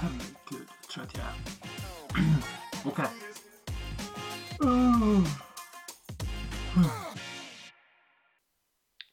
herregud. 0.00 0.68
Jag 0.80 0.90
tror 0.90 1.04
att 1.04 1.16
jag 1.16 1.26
är. 1.26 1.34
Okej. 2.84 3.06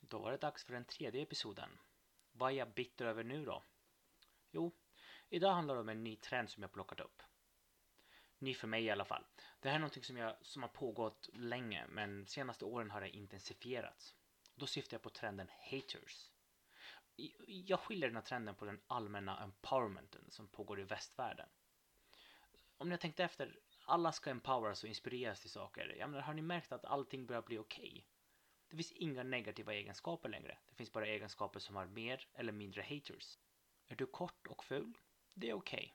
Då 0.02 0.20
var 0.20 0.32
det 0.32 0.38
dags 0.38 0.64
för 0.64 0.74
den 0.74 0.86
tredje 0.86 1.22
episoden. 1.22 1.70
Vad 2.32 2.52
är 2.52 2.56
jag 2.56 2.74
bitter 2.74 3.06
över 3.06 3.24
nu 3.24 3.46
då? 3.46 3.64
Jo, 4.52 4.72
idag 5.30 5.54
handlar 5.54 5.76
det 5.76 5.82
om 5.82 5.90
en 5.90 6.04
ny 6.04 6.16
trend 6.16 6.50
som 6.50 6.64
jag 6.64 6.72
plockat 6.72 7.00
upp. 7.00 7.22
Ny 8.40 8.54
för 8.54 8.68
mig 8.68 8.84
i 8.84 8.90
alla 8.90 9.06
fall. 9.06 9.26
Det 9.60 9.70
här 9.70 9.76
är 9.76 9.80
någonting 9.80 10.04
som, 10.04 10.18
jag, 10.18 10.36
som 10.42 10.62
har 10.62 10.70
pågått 10.70 11.30
länge 11.34 11.86
men 11.90 12.28
senaste 12.28 12.66
åren 12.66 12.92
har 12.92 13.02
det 13.02 13.10
intensifierats. 13.10 14.16
Då 14.56 14.68
syftar 14.68 14.96
jag 14.96 15.02
på 15.02 15.10
trenden 15.10 15.48
haters. 15.72 16.30
Jag 17.48 17.80
skiljer 17.80 18.10
den 18.10 18.16
här 18.16 18.24
trenden 18.24 18.56
på 18.56 18.66
den 18.66 18.82
allmänna 18.88 19.44
empowermenten 19.44 20.32
som 20.32 20.48
pågår 20.48 20.80
i 20.80 20.84
västvärlden. 20.84 21.50
Om 22.78 22.90
ni 22.90 22.94
har 22.94 22.98
tänkt 22.98 23.20
efter, 23.20 23.60
alla 23.86 24.12
ska 24.12 24.30
empoweras 24.30 24.84
och 24.84 24.90
inspireras 24.90 25.42
till 25.42 25.50
saker. 25.50 25.96
Jag 26.00 26.10
menar, 26.10 26.24
har 26.24 26.34
ni 26.34 26.42
märkt 26.42 26.72
att 26.72 26.86
allting 26.86 27.26
börjar 27.26 27.42
bli 27.42 27.58
okej? 27.58 27.90
Okay? 27.90 28.04
Det 28.70 28.76
finns 28.76 28.92
inga 28.92 29.24
negativa 29.24 29.74
egenskaper 29.74 30.30
längre. 30.30 30.58
Det 30.70 30.76
finns 30.76 30.92
bara 30.92 31.08
egenskaper 31.08 31.60
som 31.60 31.76
har 31.76 31.86
mer 31.86 32.28
eller 32.34 32.52
mindre 32.52 32.82
haters. 32.82 33.38
Är 33.88 33.96
du 33.96 34.06
kort 34.06 34.48
och 34.48 34.64
ful? 34.64 34.98
Det 35.34 35.50
är 35.50 35.54
okej. 35.54 35.78
Okay. 35.78 35.92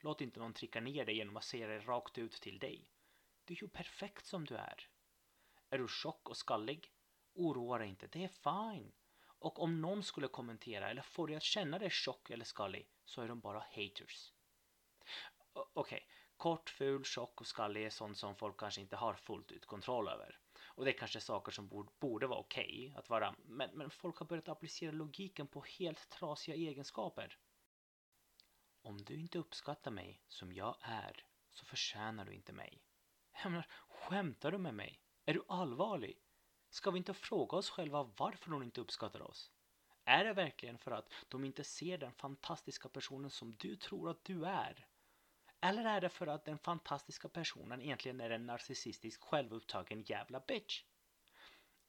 Låt 0.00 0.20
inte 0.20 0.40
någon 0.40 0.52
trycka 0.52 0.80
ner 0.80 1.04
dig 1.04 1.16
genom 1.16 1.36
att 1.36 1.44
säga 1.44 1.66
det 1.66 1.78
rakt 1.80 2.18
ut 2.18 2.32
till 2.32 2.58
dig. 2.58 2.88
Du 3.44 3.54
är 3.54 3.62
ju 3.62 3.68
perfekt 3.68 4.26
som 4.26 4.44
du 4.44 4.56
är. 4.56 4.88
Är 5.70 5.78
du 5.78 5.88
tjock 5.88 6.28
och 6.28 6.36
skallig? 6.36 6.92
Oroa 7.34 7.78
dig 7.78 7.88
inte, 7.88 8.06
det 8.06 8.24
är 8.24 8.28
fine. 8.28 8.92
Och 9.42 9.62
om 9.62 9.80
någon 9.80 10.02
skulle 10.02 10.28
kommentera 10.28 10.90
eller 10.90 11.02
få 11.02 11.26
dig 11.26 11.36
att 11.36 11.42
känna 11.42 11.78
dig 11.78 11.90
tjock 11.90 12.30
eller 12.30 12.44
skallig 12.44 12.88
så 13.04 13.22
är 13.22 13.28
de 13.28 13.40
bara 13.40 13.58
haters. 13.58 14.32
Okej, 15.52 15.70
okay. 15.74 16.00
kort, 16.36 16.70
ful, 16.70 17.04
tjock 17.04 17.40
och 17.40 17.46
skallig 17.46 17.84
är 17.86 17.90
sånt 17.90 18.18
som 18.18 18.36
folk 18.36 18.56
kanske 18.56 18.80
inte 18.80 18.96
har 18.96 19.14
fullt 19.14 19.52
ut 19.52 19.66
kontroll 19.66 20.08
över. 20.08 20.38
Och 20.64 20.84
det 20.84 20.90
är 20.90 20.98
kanske 20.98 21.20
saker 21.20 21.52
som 21.52 21.68
borde, 21.68 21.92
borde 21.98 22.26
vara 22.26 22.38
okej 22.38 22.86
okay 22.86 22.98
att 22.98 23.08
vara, 23.08 23.34
men, 23.44 23.70
men 23.72 23.90
folk 23.90 24.16
har 24.16 24.26
börjat 24.26 24.48
applicera 24.48 24.92
logiken 24.92 25.46
på 25.46 25.64
helt 25.78 26.10
trasiga 26.10 26.54
egenskaper. 26.54 27.38
Om 28.82 28.96
du 29.04 29.20
inte 29.20 29.38
uppskattar 29.38 29.90
mig 29.90 30.22
som 30.28 30.52
jag 30.52 30.76
är 30.80 31.24
så 31.50 31.64
förtjänar 31.64 32.24
du 32.24 32.32
inte 32.32 32.52
mig. 32.52 32.82
Jag 33.42 33.50
menar, 33.50 33.66
skämtar 33.88 34.52
du 34.52 34.58
med 34.58 34.74
mig? 34.74 35.00
Är 35.24 35.34
du 35.34 35.44
allvarlig? 35.48 36.18
Ska 36.72 36.90
vi 36.90 36.98
inte 36.98 37.14
fråga 37.14 37.56
oss 37.56 37.70
själva 37.70 38.10
varför 38.16 38.50
de 38.50 38.62
inte 38.62 38.80
uppskattar 38.80 39.22
oss? 39.22 39.50
Är 40.04 40.24
det 40.24 40.32
verkligen 40.32 40.78
för 40.78 40.90
att 40.90 41.12
de 41.28 41.44
inte 41.44 41.64
ser 41.64 41.98
den 41.98 42.12
fantastiska 42.12 42.88
personen 42.88 43.30
som 43.30 43.56
du 43.58 43.76
tror 43.76 44.10
att 44.10 44.24
du 44.24 44.46
är? 44.46 44.86
Eller 45.60 45.84
är 45.84 46.00
det 46.00 46.08
för 46.08 46.26
att 46.26 46.44
den 46.44 46.58
fantastiska 46.58 47.28
personen 47.28 47.82
egentligen 47.82 48.20
är 48.20 48.30
en 48.30 48.46
narcissistisk 48.46 49.22
självupptagen 49.22 50.02
jävla 50.02 50.40
bitch? 50.40 50.82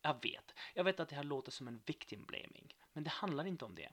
Jag 0.01 0.23
vet, 0.23 0.53
jag 0.73 0.83
vet 0.83 0.99
att 0.99 1.09
det 1.09 1.15
här 1.15 1.23
låter 1.23 1.51
som 1.51 1.67
en 1.67 1.81
victim 1.85 2.25
blaming, 2.25 2.75
men 2.93 3.03
det 3.03 3.09
handlar 3.09 3.45
inte 3.45 3.65
om 3.65 3.75
det. 3.75 3.91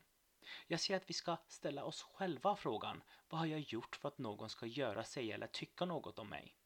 Jag 0.66 0.80
säger 0.80 1.00
att 1.00 1.10
vi 1.10 1.14
ska 1.14 1.36
ställa 1.48 1.84
oss 1.84 2.02
själva 2.02 2.56
frågan, 2.56 3.02
vad 3.28 3.38
har 3.38 3.46
jag 3.46 3.60
gjort 3.60 3.96
för 3.96 4.08
att 4.08 4.18
någon 4.18 4.50
ska 4.50 4.66
göra, 4.66 5.04
säga 5.04 5.34
eller 5.34 5.46
tycka 5.46 5.84
något 5.84 6.18
om 6.18 6.28
mig? 6.28 6.56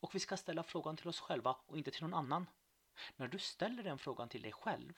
Och 0.00 0.14
vi 0.14 0.18
ska 0.18 0.36
ställa 0.36 0.62
frågan 0.62 0.96
till 0.96 1.08
oss 1.08 1.20
själva 1.20 1.56
och 1.66 1.78
inte 1.78 1.90
till 1.90 2.02
någon 2.02 2.14
annan. 2.14 2.46
När 3.16 3.28
du 3.28 3.38
ställer 3.38 3.82
den 3.82 3.98
frågan 3.98 4.28
till 4.28 4.42
dig 4.42 4.52
själv 4.52 4.92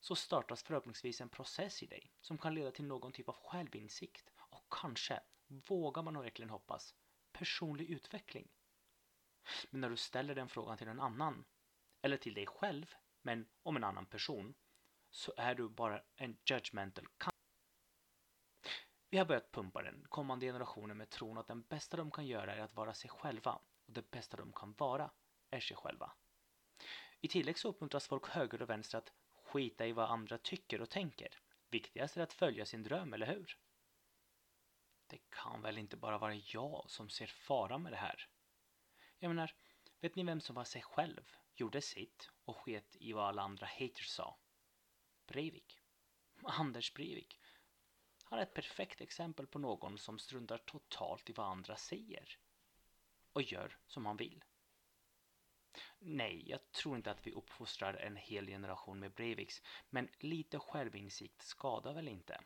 så 0.00 0.16
startas 0.16 0.62
förhoppningsvis 0.62 1.20
en 1.20 1.28
process 1.28 1.82
i 1.82 1.86
dig 1.86 2.12
som 2.20 2.38
kan 2.38 2.54
leda 2.54 2.70
till 2.70 2.84
någon 2.84 3.12
typ 3.12 3.28
av 3.28 3.34
självinsikt 3.34 4.30
och 4.36 4.66
kanske, 4.70 5.20
vågar 5.46 6.02
man 6.02 6.18
verkligen 6.18 6.50
hoppas, 6.50 6.94
personlig 7.32 7.90
utveckling. 7.90 8.48
Men 9.70 9.80
när 9.80 9.90
du 9.90 9.96
ställer 9.96 10.34
den 10.34 10.48
frågan 10.48 10.78
till 10.78 10.88
en 10.88 11.00
annan, 11.00 11.44
eller 12.02 12.16
till 12.16 12.34
dig 12.34 12.46
själv, 12.46 12.94
men 13.22 13.48
om 13.62 13.76
en 13.76 13.84
annan 13.84 14.06
person, 14.06 14.54
så 15.10 15.32
är 15.36 15.54
du 15.54 15.68
bara 15.68 16.02
en 16.16 16.38
judgmental 16.44 17.08
cunt. 17.18 17.34
Vi 19.10 19.18
har 19.18 19.24
börjat 19.24 19.52
pumpa 19.52 19.82
den 19.82 20.06
kommande 20.08 20.46
generationen 20.46 20.96
med 20.96 21.10
tron 21.10 21.38
att 21.38 21.46
det 21.46 21.54
bästa 21.54 21.96
de 21.96 22.10
kan 22.10 22.26
göra 22.26 22.54
är 22.54 22.60
att 22.60 22.74
vara 22.74 22.94
sig 22.94 23.10
själva 23.10 23.52
och 23.86 23.92
det 23.92 24.10
bästa 24.10 24.36
de 24.36 24.52
kan 24.52 24.72
vara 24.72 25.10
är 25.50 25.60
sig 25.60 25.76
själva. 25.76 26.12
I 27.20 27.28
tillägg 27.28 27.58
så 27.58 27.68
uppmuntras 27.68 28.06
folk 28.06 28.28
höger 28.28 28.62
och 28.62 28.70
vänster 28.70 28.98
att 28.98 29.12
skita 29.34 29.86
i 29.86 29.92
vad 29.92 30.10
andra 30.10 30.38
tycker 30.38 30.80
och 30.80 30.90
tänker. 30.90 31.40
Viktigast 31.70 32.16
är 32.16 32.22
att 32.22 32.32
följa 32.32 32.66
sin 32.66 32.82
dröm, 32.82 33.14
eller 33.14 33.26
hur? 33.26 33.58
Det 35.06 35.18
kan 35.30 35.62
väl 35.62 35.78
inte 35.78 35.96
bara 35.96 36.18
vara 36.18 36.34
jag 36.34 36.84
som 36.88 37.08
ser 37.08 37.26
fara 37.26 37.78
med 37.78 37.92
det 37.92 37.96
här? 37.96 38.28
Jag 39.18 39.28
menar, 39.28 39.54
vet 40.00 40.16
ni 40.16 40.24
vem 40.24 40.40
som 40.40 40.54
var 40.54 40.64
sig 40.64 40.82
själv, 40.82 41.32
gjorde 41.54 41.80
sitt 41.80 42.30
och 42.44 42.56
sket 42.56 42.96
i 42.96 43.12
vad 43.12 43.28
alla 43.28 43.42
andra 43.42 43.66
haters 43.66 44.08
sa? 44.08 44.38
Breivik. 45.26 45.78
Anders 46.42 46.94
Breivik. 46.94 47.40
Han 48.24 48.38
är 48.38 48.42
ett 48.42 48.54
perfekt 48.54 49.00
exempel 49.00 49.46
på 49.46 49.58
någon 49.58 49.98
som 49.98 50.18
struntar 50.18 50.58
totalt 50.58 51.30
i 51.30 51.32
vad 51.32 51.46
andra 51.46 51.76
säger 51.76 52.38
och 53.32 53.42
gör 53.42 53.78
som 53.86 54.06
han 54.06 54.16
vill. 54.16 54.44
Nej, 56.00 56.50
jag 56.50 56.72
tror 56.72 56.96
inte 56.96 57.10
att 57.10 57.26
vi 57.26 57.32
uppfostrar 57.32 57.94
en 57.94 58.16
hel 58.16 58.46
generation 58.46 58.98
med 58.98 59.12
Breiviks, 59.12 59.62
men 59.90 60.08
lite 60.18 60.58
självinsikt 60.58 61.42
skadar 61.42 61.94
väl 61.94 62.08
inte? 62.08 62.40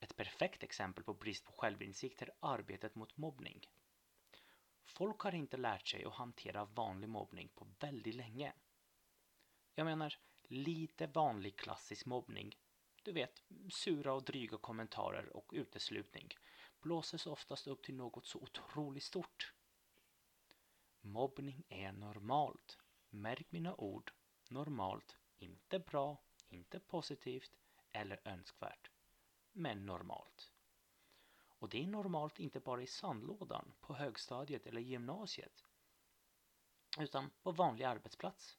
Ett 0.00 0.16
perfekt 0.16 0.62
exempel 0.62 1.04
på 1.04 1.14
brist 1.14 1.44
på 1.44 1.52
självinsikt 1.52 2.22
är 2.22 2.30
arbetet 2.40 2.94
mot 2.94 3.16
mobbning. 3.16 3.66
Folk 4.84 5.20
har 5.20 5.34
inte 5.34 5.56
lärt 5.56 5.88
sig 5.88 6.04
att 6.04 6.14
hantera 6.14 6.64
vanlig 6.64 7.08
mobbning 7.08 7.48
på 7.48 7.66
väldigt 7.80 8.14
länge. 8.14 8.52
Jag 9.74 9.84
menar, 9.84 10.18
lite 10.42 11.06
vanlig 11.06 11.56
klassisk 11.56 12.06
mobbning, 12.06 12.56
du 13.02 13.12
vet, 13.12 13.42
sura 13.70 14.12
och 14.12 14.24
dryga 14.24 14.58
kommentarer 14.58 15.36
och 15.36 15.50
uteslutning, 15.54 16.28
blåses 16.80 17.26
oftast 17.26 17.66
upp 17.66 17.82
till 17.82 17.94
något 17.94 18.26
så 18.26 18.38
otroligt 18.38 19.02
stort. 19.02 19.52
Mobbning 21.04 21.64
är 21.68 21.92
normalt. 21.92 22.78
Märk 23.10 23.52
mina 23.52 23.74
ord. 23.74 24.12
Normalt. 24.48 25.16
Inte 25.38 25.78
bra, 25.78 26.22
inte 26.48 26.80
positivt 26.80 27.56
eller 27.92 28.20
önskvärt. 28.24 28.90
Men 29.52 29.86
normalt. 29.86 30.52
Och 31.62 31.68
det 31.68 31.82
är 31.82 31.86
normalt 31.86 32.38
inte 32.38 32.60
bara 32.60 32.82
i 32.82 32.86
sandlådan, 32.86 33.72
på 33.80 33.94
högstadiet 33.94 34.66
eller 34.66 34.80
gymnasiet. 34.80 35.64
Utan 36.98 37.30
på 37.42 37.52
vanlig 37.52 37.84
arbetsplats. 37.84 38.58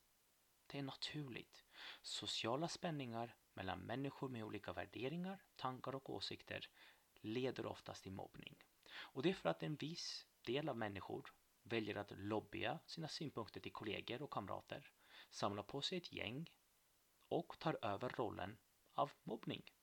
Det 0.68 0.80
är 0.80 0.84
naturligt. 0.84 1.64
Sociala 2.02 2.68
spänningar 2.68 3.36
mellan 3.54 3.80
människor 3.80 4.30
med 4.30 4.44
olika 4.44 4.74
värderingar, 4.74 5.44
tankar 5.56 5.96
och 5.96 6.10
åsikter 6.10 6.70
leder 7.22 7.66
oftast 7.66 8.04
till 8.04 8.12
mobbning. 8.12 8.64
Och 8.94 9.24
det 9.24 9.30
är 9.30 9.34
för 9.34 9.50
att 9.50 9.64
en 9.64 9.76
viss 9.76 10.26
del 10.42 10.70
av 10.70 10.78
människor 10.78 11.34
väljer 11.64 11.96
att 11.96 12.12
lobbya 12.12 12.80
sina 12.86 13.08
synpunkter 13.08 13.60
till 13.60 13.72
kollegor 13.72 14.22
och 14.22 14.32
kamrater, 14.32 14.92
samlar 15.30 15.64
på 15.64 15.82
sig 15.82 15.98
ett 15.98 16.14
gäng 16.14 16.50
och 17.28 17.60
tar 17.60 17.80
över 17.82 18.10
rollen 18.10 18.58
av 18.94 19.12
mobbning. 19.24 19.74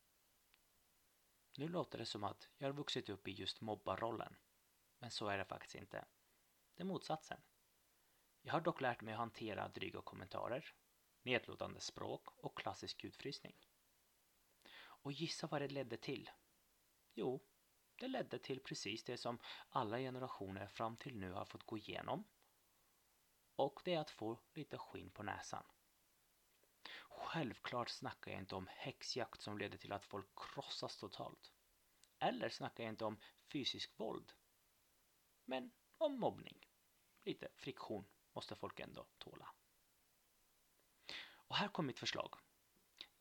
Nu 1.57 1.69
låter 1.69 1.99
det 1.99 2.07
som 2.07 2.25
att 2.25 2.49
jag 2.59 2.69
har 2.69 2.73
vuxit 2.73 3.09
upp 3.09 3.29
i 3.29 3.33
just 3.33 3.61
mobbarrollen, 3.61 4.37
men 4.99 5.11
så 5.11 5.29
är 5.29 5.39
det 5.39 5.45
faktiskt 5.45 5.75
inte. 5.75 6.05
Det 6.75 6.83
är 6.83 6.87
motsatsen. 6.87 7.41
Jag 8.43 8.53
har 8.53 8.61
dock 8.61 8.81
lärt 8.81 9.01
mig 9.01 9.15
att 9.15 9.19
hantera 9.21 9.69
dryga 9.69 10.03
kommentarer, 10.03 10.75
nedlåtande 11.23 11.81
språk 11.81 12.29
och 12.37 12.59
klassisk 12.59 13.05
utfrysning. 13.05 13.57
Och 15.03 15.13
gissa 15.13 15.47
vad 15.47 15.63
det 15.63 15.69
ledde 15.69 15.97
till? 15.97 16.31
Jo, 17.15 17.41
det 18.01 18.09
ledde 18.09 18.39
till 18.39 18.61
precis 18.61 19.05
det 19.05 19.17
som 19.17 19.39
alla 19.71 19.99
generationer 19.99 20.67
fram 20.67 20.97
till 20.97 21.17
nu 21.17 21.33
har 21.33 21.45
fått 21.45 21.67
gå 21.67 21.79
igenom. 21.79 22.25
Och 23.57 23.81
det 23.85 23.95
är 23.95 24.01
att 24.01 24.11
få 24.11 24.39
lite 24.55 24.79
skinn 24.79 25.11
på 25.11 25.23
näsan. 25.23 25.65
Självklart 27.09 27.89
snackar 27.89 28.31
jag 28.31 28.41
inte 28.41 28.55
om 28.55 28.69
häxjakt 28.71 29.43
som 29.43 29.59
leder 29.59 29.79
till 29.79 29.93
att 29.93 30.05
folk 30.05 30.29
krossas 30.37 30.97
totalt. 30.97 31.53
Eller 32.19 32.49
snackar 32.49 32.85
jag 32.85 32.93
inte 32.93 33.05
om 33.05 33.21
fysisk 33.53 33.99
våld. 33.99 34.33
Men 35.45 35.71
om 35.99 36.21
mobbning. 36.21 36.67
Lite 37.25 37.49
friktion 37.57 38.05
måste 38.33 38.55
folk 38.55 38.81
ändå 38.81 39.07
tåla. 39.19 39.55
Och 41.33 41.57
här 41.57 41.69
kommer 41.69 41.87
mitt 41.87 41.99
förslag. 41.99 42.35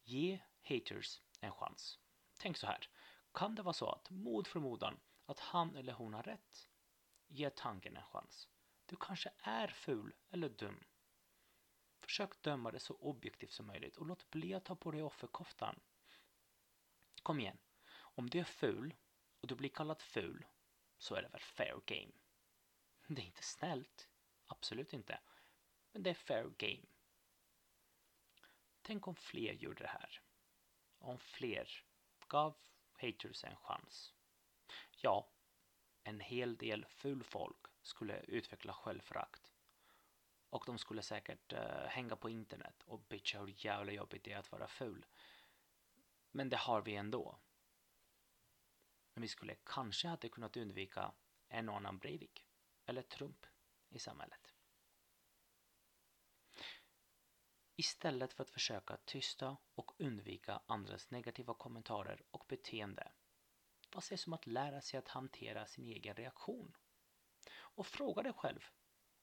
Ge 0.04 0.40
haters 0.64 1.22
en 1.40 1.52
chans. 1.52 2.00
Tänk 2.38 2.58
så 2.58 2.68
här. 2.68 2.90
Kan 3.34 3.56
det 3.56 3.62
vara 3.62 3.74
så 3.74 3.90
att, 3.90 4.10
mod 4.10 4.48
förmodan, 4.48 5.00
att 5.26 5.40
han 5.40 5.76
eller 5.76 5.94
hon 5.94 6.14
har 6.14 6.24
rätt? 6.24 6.70
Ge 7.28 7.50
tanken 7.50 7.98
en 7.98 8.04
chans. 8.04 8.50
Du 8.86 8.96
kanske 8.96 9.32
är 9.40 9.68
ful 9.68 10.16
eller 10.30 10.50
dum. 10.50 10.84
Försök 12.00 12.42
döma 12.42 12.72
det 12.72 12.80
så 12.80 12.94
objektivt 12.96 13.52
som 13.52 13.68
möjligt 13.68 13.98
och 13.98 14.06
låt 14.06 14.30
bli 14.30 14.54
att 14.54 14.66
ta 14.66 14.76
på 14.76 14.92
dig 14.92 15.04
offerkoftan. 15.04 15.80
Kom 17.24 17.40
igen. 17.40 17.58
Om 17.92 18.30
du 18.30 18.40
är 18.40 18.44
ful 18.44 18.96
och 19.42 19.48
du 19.48 19.56
blir 19.56 19.70
kallad 19.70 20.02
ful 20.02 20.46
så 20.98 21.16
är 21.16 21.22
det 21.22 21.30
väl 21.30 21.42
fair 21.42 21.82
game. 21.86 22.12
Det 23.08 23.22
är 23.22 23.26
inte 23.26 23.44
snällt, 23.44 24.10
absolut 24.46 24.94
inte, 24.94 25.20
men 25.92 26.04
det 26.04 26.10
är 26.10 26.14
fair 26.14 26.50
game. 26.58 26.86
Tänk 28.82 29.08
om 29.08 29.16
fler 29.16 29.54
gjorde 29.54 29.84
det 29.84 29.88
här. 29.90 30.22
Om 30.98 31.20
fler 31.20 31.70
gav 32.28 32.58
haters 33.02 33.44
en 33.44 33.56
chans. 33.56 34.14
Ja, 34.98 35.30
en 36.04 36.20
hel 36.20 36.58
del 36.58 36.86
ful 36.86 37.24
folk 37.24 37.66
skulle 37.82 38.20
utveckla 38.20 38.74
självförakt. 38.74 39.54
Och 40.50 40.64
de 40.66 40.78
skulle 40.78 41.02
säkert 41.02 41.54
uh, 41.54 41.60
hänga 41.88 42.16
på 42.16 42.30
internet 42.30 42.84
och 42.86 43.00
bitcha 43.00 43.40
hur 43.40 43.66
jävla 43.66 43.92
jobbigt 43.92 44.24
det 44.24 44.32
är 44.32 44.38
att 44.38 44.52
vara 44.52 44.68
ful. 44.68 45.06
Men 46.32 46.50
det 46.50 46.58
har 46.58 46.82
vi 46.82 46.96
ändå. 46.96 47.40
Men 49.14 49.22
vi 49.22 49.28
skulle 49.28 49.56
kanske 49.64 50.08
hade 50.08 50.30
kunnat 50.30 50.58
undvika 50.58 51.12
en 51.48 51.70
och 51.70 51.76
annan 51.76 51.98
Breivik 51.98 52.46
eller 52.86 53.02
Trump 53.02 53.46
i 53.90 54.00
samhället. 54.00 54.56
Istället 57.80 58.34
för 58.34 58.44
att 58.44 58.50
försöka 58.50 58.98
tysta 59.06 59.58
och 59.76 60.02
undvika 60.02 60.62
andras 60.66 61.12
negativa 61.12 61.54
kommentarer 61.54 62.24
och 62.32 62.46
beteende. 62.48 63.12
Vad 63.94 64.04
sägs 64.04 64.28
om 64.28 64.34
att 64.34 64.48
lära 64.48 64.82
sig 64.82 64.98
att 64.98 65.08
hantera 65.08 65.66
sin 65.66 65.86
egen 65.86 66.16
reaktion? 66.16 66.78
Och 67.52 67.88
fråga 67.88 68.24
dig 68.24 68.34
själv 68.34 68.60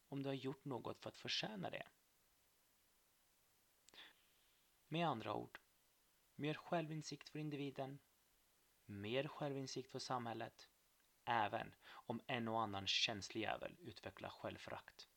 om 0.08 0.22
du 0.22 0.28
har 0.28 0.34
gjort 0.34 0.64
något 0.64 1.00
för 1.00 1.08
att 1.08 1.16
förtjäna 1.16 1.70
det. 1.70 1.86
Med 4.88 5.08
andra 5.08 5.34
ord, 5.34 5.60
mer 6.34 6.54
självinsikt 6.54 7.28
för 7.28 7.38
individen, 7.38 7.98
mer 8.84 9.28
självinsikt 9.28 9.90
för 9.90 9.98
samhället, 9.98 10.68
även 11.24 11.74
om 11.88 12.20
en 12.26 12.48
och 12.48 12.62
annan 12.62 12.86
känslig 12.86 13.40
jävel 13.40 13.76
utvecklar 13.80 14.30
självförakt. 14.30 15.08